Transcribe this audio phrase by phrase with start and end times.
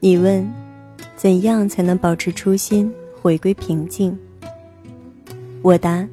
[0.00, 0.48] 你问，
[1.16, 4.16] 怎样才能保持初心，回归平静？
[5.60, 6.08] 我答，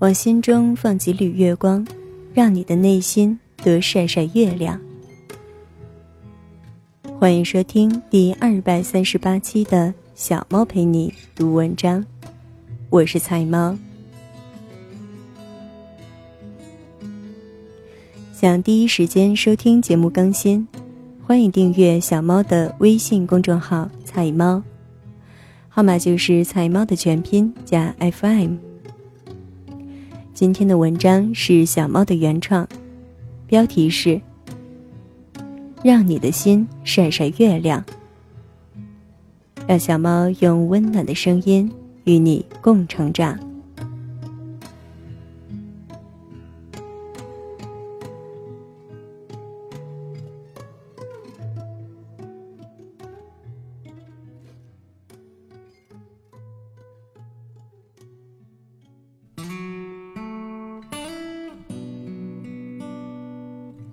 [0.00, 1.86] 往心中放几缕月光，
[2.34, 4.80] 让你的内心多晒晒月亮。
[7.20, 12.04] 欢迎收听第二百三十八期的小猫陪你读文章，
[12.90, 13.78] 我是菜猫。
[18.32, 20.66] 想第一时间收听节目更新。
[21.28, 24.62] 欢迎订阅小猫的微信公众号“菜猫”，
[25.68, 28.54] 号码就是“菜猫”的全拼加 FM。
[30.32, 32.66] 今天的文章是小猫的原创，
[33.46, 34.18] 标题是
[35.84, 37.84] “让你的心晒晒月亮”，
[39.68, 41.70] 让小猫用温暖的声音
[42.04, 43.38] 与你共成长。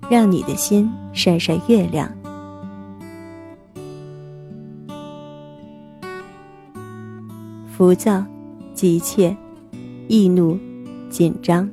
[0.09, 2.11] 让你的心晒晒月亮。
[7.77, 8.23] 浮躁、
[8.73, 9.35] 急切、
[10.07, 10.57] 易怒、
[11.09, 11.69] 紧张，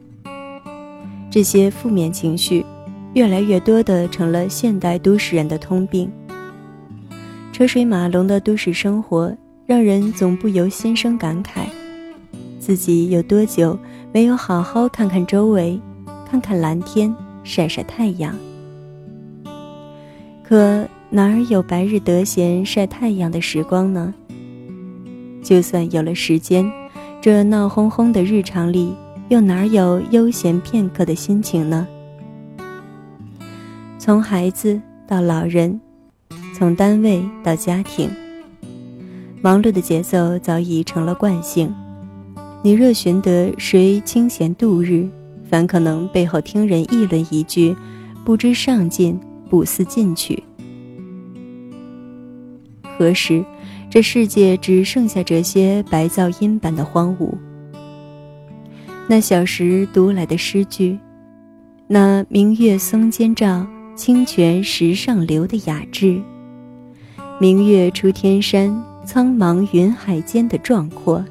[1.31, 2.67] 这些负面情绪，
[3.15, 6.11] 越来越多的成了现代都市人的通病。
[7.53, 9.33] 车水马龙的都市生活，
[9.65, 11.67] 让人总不由心生感慨：
[12.59, 13.79] 自己有多久
[14.13, 15.81] 没有好好看看周围，
[16.29, 17.15] 看看蓝天？
[17.45, 18.35] 晒晒太阳，
[20.43, 24.15] 可哪儿有白日得闲晒太阳的时光呢？
[25.43, 26.71] 就算有了时间，
[27.21, 28.95] 这闹哄哄的日常里，
[29.29, 31.87] 又哪儿有悠闲片刻的心情呢？
[33.99, 35.81] 从孩子到老人，
[36.55, 38.09] 从单位到家庭，
[39.41, 41.75] 忙碌的节奏早已成了惯性。
[42.63, 45.09] 你若寻得谁清闲度日？
[45.53, 47.77] 反可能背后听人议论一句
[48.25, 49.21] ：“不知上进，
[49.51, 50.43] 不思进取。”
[52.97, 53.45] 何时，
[53.91, 57.35] 这世界只剩下这些白噪音般的荒芜？
[59.07, 60.99] 那小时读来的诗句，
[61.87, 66.19] 那明月松间照，清泉石上流的雅致，
[67.39, 68.75] 明月出天山，
[69.05, 71.23] 苍茫云海间的壮阔，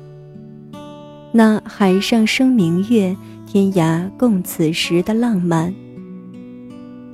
[1.31, 3.17] 那海上生明月。
[3.53, 5.75] 天涯共此时的浪漫，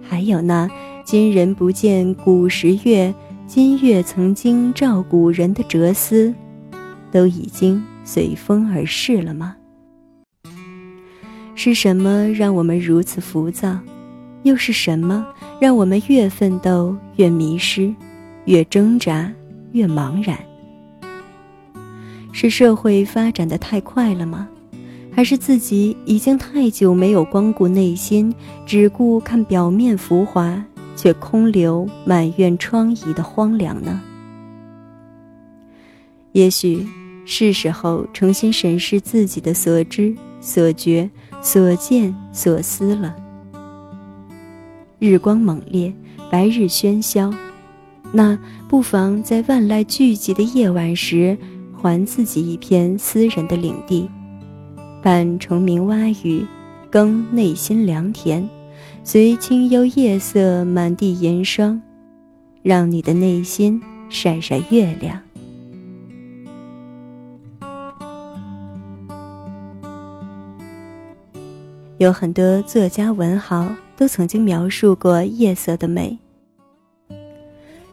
[0.07, 0.69] 还有那
[1.03, 3.11] 今人不见古时月，
[3.47, 6.31] 今月曾经照古人的哲思，
[7.11, 9.55] 都已经随风而逝了吗？
[11.55, 13.75] 是什么让我们如此浮躁？
[14.43, 15.25] 又是什么
[15.59, 17.91] 让我们越奋斗越迷失，
[18.45, 19.33] 越挣扎
[19.71, 20.37] 越茫然？
[22.31, 24.47] 是社会发展的太快了吗？
[25.17, 28.31] 还是自己已经太久没有光顾内心，
[28.67, 30.63] 只顾看表面浮华，
[30.95, 33.99] 却空留满院疮痍的荒凉呢？
[36.33, 36.85] 也许
[37.25, 41.09] 是时候重新审视自己的所知、所觉、
[41.41, 43.15] 所见、所思了。
[44.99, 45.91] 日光猛烈，
[46.29, 47.33] 白日喧嚣，
[48.11, 48.37] 那
[48.69, 51.35] 不妨在万籁俱寂的夜晚时，
[51.73, 54.07] 还自己一片私人的领地。
[55.01, 56.45] 伴虫鸣蛙语，
[56.89, 58.47] 耕内心良田，
[59.03, 61.81] 随清幽夜色满地银霜，
[62.63, 65.21] 让你的内心晒晒月亮。
[71.99, 76.17] 有很多作家文豪都曾经描述过夜色的美。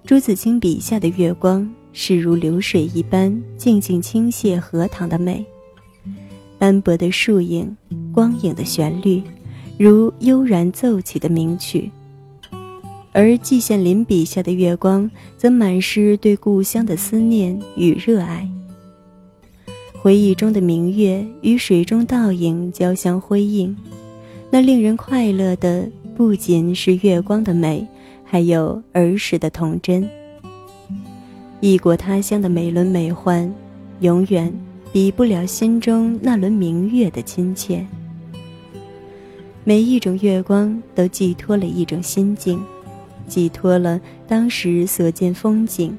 [0.04, 5.44] 朱自清笔下的月光，是如流水一般静静倾泻荷塘的美。
[6.64, 7.76] 斑驳的树影，
[8.10, 9.22] 光影的旋律，
[9.76, 11.90] 如悠然奏起的名曲；
[13.12, 18.48] 而季羡林笔下的月光，则满是对故乡的思念与热爱。
[19.92, 23.76] 回忆中的明月与水中倒影交相辉映，
[24.50, 25.86] 那令人快乐的
[26.16, 27.86] 不仅是月光的美，
[28.24, 30.08] 还有儿时的童真。
[31.60, 33.52] 异国他乡的美轮美奂，
[34.00, 34.50] 永远。
[34.94, 37.84] 比不了心中那轮明月的亲切。
[39.64, 42.62] 每一种月光都寄托了一种心境，
[43.26, 45.98] 寄托了当时所见风景，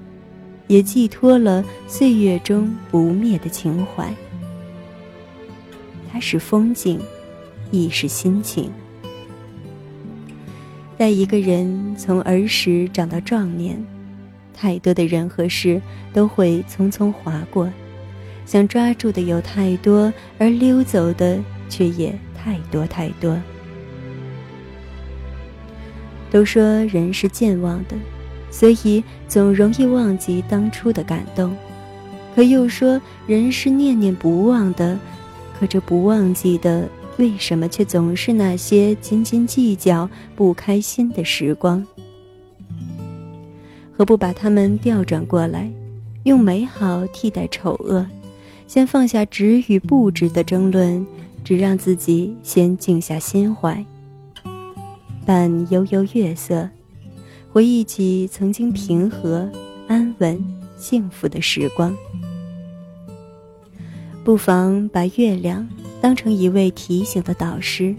[0.68, 4.10] 也寄托了岁月中不灭的情怀。
[6.10, 6.98] 它是风景，
[7.72, 8.72] 亦是心情。
[10.96, 13.76] 待一个人从儿时长到壮年，
[14.54, 15.82] 太多的人和事
[16.14, 17.70] 都会匆匆划过，
[18.46, 23.38] 想抓住的有太多，而溜走的却也太多太多。
[26.32, 27.96] 都说人是健忘的，
[28.52, 31.52] 所以总容易忘记当初的感动；
[32.36, 35.00] 可又说人是念念不忘的，
[35.58, 36.88] 可这不忘记的，
[37.18, 41.86] 为什么却总是那些斤斤计较、不开心的时光？
[43.98, 45.72] 何不把它们调转过来，
[46.24, 48.06] 用美好替代丑恶，
[48.68, 51.06] 先放下值与不值的争论，
[51.44, 53.86] 只让自己先静下心怀，
[55.26, 56.70] 伴悠悠月色，
[57.52, 59.50] 回忆起曾经平和、
[59.88, 60.44] 安稳、
[60.78, 61.96] 幸福的时光。
[64.24, 65.68] 不妨把月亮
[66.02, 67.96] 当成一位提醒的导师，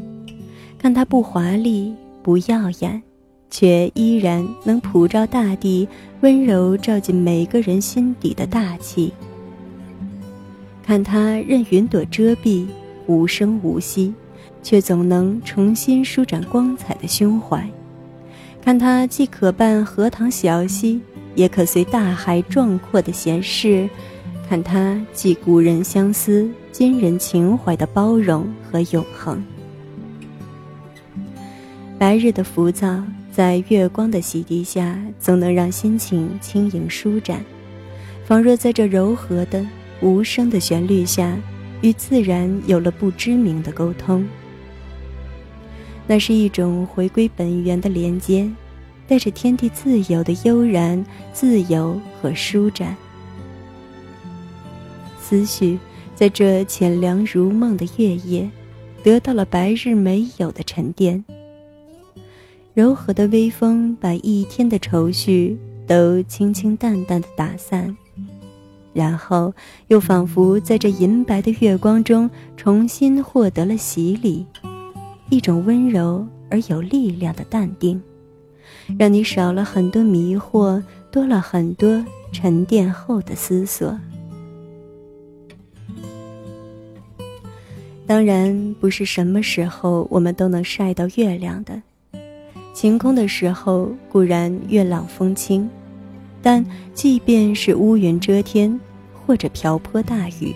[0.78, 3.02] 看它不华丽、不耀眼。
[3.48, 5.88] 却依然能普照大地，
[6.20, 9.12] 温柔照进每个人心底的大气。
[10.86, 12.64] 看它任云朵遮蔽，
[13.06, 14.14] 无声无息，
[14.62, 17.68] 却总能重新舒展光彩的胸怀。
[18.62, 21.00] 看它既可伴荷塘小溪，
[21.34, 23.90] 也可随大海壮阔的闲适。
[24.48, 29.44] 看它既古人相思，今人情怀的包容和永恒。
[31.98, 33.02] 白日的浮躁。
[33.32, 37.44] 在月光的洗涤下，总能让心情轻盈舒展，
[38.24, 39.62] 仿若在这柔和的、
[40.00, 41.36] 无声的旋律下，
[41.82, 44.26] 与自然有了不知名的沟通。
[46.06, 48.48] 那是一种回归本源的连接，
[49.08, 52.96] 带着天地自由的悠然、自由和舒展。
[55.20, 55.78] 思绪
[56.14, 58.48] 在这浅凉如梦的月夜，
[59.02, 61.24] 得到了白日没有的沉淀。
[62.74, 67.96] 柔和的微风把一天的愁绪都清清淡淡的打散，
[68.96, 69.52] 然后
[69.88, 74.46] 又仿佛在这银白的月光中重新获得了洗礼，
[75.28, 78.00] 一种温柔而有力量的淡定，
[78.98, 82.02] 让你少了很多迷惑，多了很多
[82.32, 83.94] 沉淀后的思索。
[88.06, 91.82] 当然，不是什么时候我们都能晒到月亮的。
[92.72, 95.68] 晴空的时候固然月朗风清，
[96.40, 96.64] 但
[96.94, 98.78] 即便是乌云遮天，
[99.26, 100.54] 或者瓢泼大雨，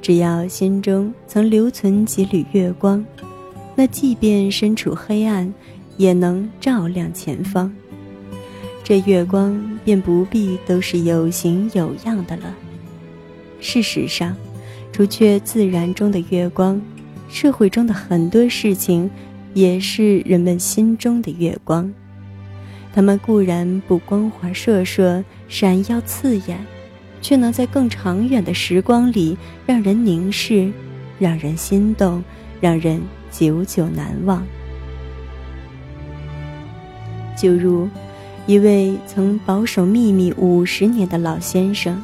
[0.00, 3.04] 只要心中曾留存几缕月光，
[3.74, 5.52] 那即便身处黑暗，
[5.96, 7.70] 也能照亮前方。
[8.82, 12.54] 这月光便不必都是有形有样的了。
[13.60, 14.34] 事实上，
[14.92, 16.80] 除却自然中的月光，
[17.28, 19.10] 社会中的很多事情。
[19.54, 21.88] 也是人们心中的月光，
[22.92, 26.58] 它们固然不光华烁烁、闪耀刺眼，
[27.24, 29.34] 却能在更长远的时光里
[29.64, 30.70] 让人凝视，
[31.18, 32.22] 让人心动，
[32.60, 33.00] 让人
[33.30, 34.46] 久久难忘。
[37.34, 37.88] 就如
[38.46, 42.00] 一位曾保守秘密五十年的老先生，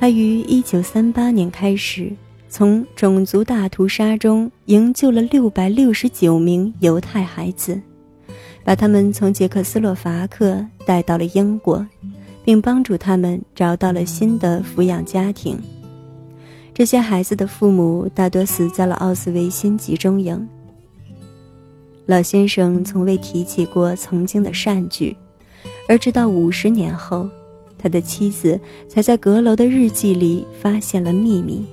[0.00, 2.10] 他于一九三八年开始。
[2.48, 7.80] 从种族大屠杀中营救了六百六十九名犹太孩子，
[8.64, 11.84] 把他们从捷克斯洛伐克带到了英国，
[12.44, 15.58] 并帮助他们找到了新的抚养家庭。
[16.74, 20.48] 这些孩子的父母大多死在了奥斯维辛集中营。
[22.06, 25.16] 老先生从未提起过曾经的善举，
[25.88, 27.28] 而直到五十年后，
[27.78, 31.64] 他的妻子才在阁楼的日记里发现了秘密。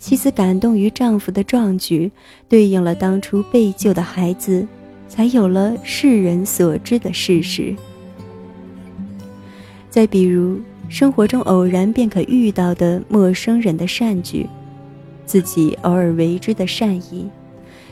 [0.00, 2.10] 妻子感动于丈夫的壮举，
[2.48, 4.66] 对应了当初被救的孩子，
[5.08, 7.76] 才有了世人所知的事实。
[9.98, 14.48] 再比如，生活中偶然便可遇到的陌生人的善举，
[15.26, 17.28] 自己偶尔为之的善意，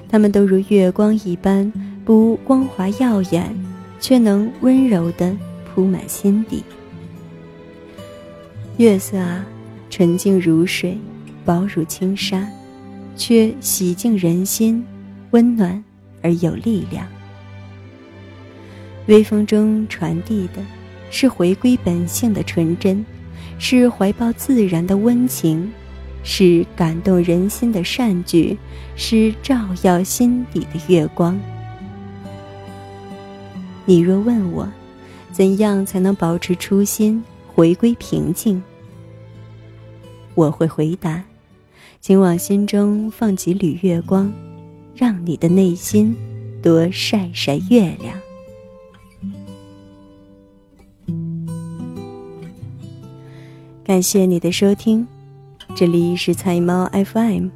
[0.08, 1.72] 他们都如月光一般，
[2.04, 3.52] 不光华耀眼，
[3.98, 6.62] 却能温柔地铺满心底。
[8.76, 9.44] 月色啊，
[9.90, 10.96] 纯净如水。
[11.44, 12.48] 薄如轻纱，
[13.16, 14.86] 却洗净人心，
[15.32, 15.82] 温暖
[16.22, 17.04] 而有力量。
[19.06, 20.62] 微风中传递的，
[21.10, 23.04] 是回归本性的纯真，
[23.58, 25.70] 是怀抱自然的温情，
[26.22, 28.56] 是感动人心的善举，
[28.96, 31.38] 是照耀心底的月光。
[33.84, 34.68] 你若问我，
[35.32, 37.22] 怎样才能保持初心，
[37.54, 38.62] 回归平静？
[40.34, 41.22] 我会回答。
[42.00, 44.32] 请往心中放几缕月光，
[44.94, 46.14] 让你的内心
[46.62, 48.25] 多晒晒月亮。
[53.86, 55.06] 感谢你的收听，
[55.76, 57.46] 这里是菜猫 FM，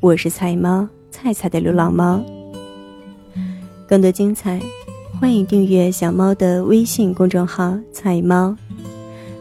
[0.00, 2.20] 我是菜猫菜菜的流浪猫。
[3.86, 4.60] 更多精彩，
[5.20, 8.56] 欢迎订阅小猫的微信公众号“菜猫”，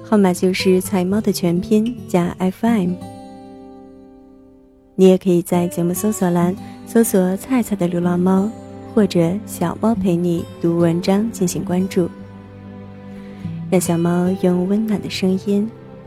[0.06, 2.94] 号码就是“菜猫”的全拼加 FM。
[4.94, 8.48] 你也可以在节目搜索栏搜索“菜菜的流浪猫”
[8.94, 12.08] 或者“小猫陪你读文章”进行关注，
[13.72, 15.68] 让小猫用温暖的声音。